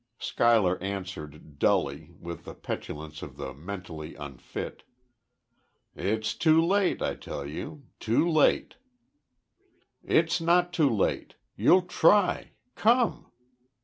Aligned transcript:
Schuyler 0.17 0.81
answered, 0.81 1.59
dully, 1.59 2.09
with 2.19 2.45
the 2.45 2.55
petulance 2.55 3.21
of 3.21 3.37
the 3.37 3.53
mentally 3.53 4.15
unfit: 4.15 4.81
"It's 5.95 6.33
too 6.33 6.59
late, 6.59 7.03
I 7.03 7.13
tell 7.13 7.45
you 7.45 7.85
too 7.99 8.27
late!" 8.27 8.77
"It's 10.03 10.41
not 10.41 10.73
too 10.73 10.89
late! 10.89 11.35
You'll 11.55 11.83
try! 11.83 12.53
Come!" 12.73 13.31